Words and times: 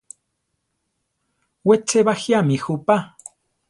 We 1.67 1.75
che 1.87 1.99
bajíami 2.07 2.55
jupa. 2.63 2.95